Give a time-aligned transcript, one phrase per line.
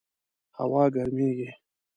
[0.57, 1.49] هوا ګرمیږي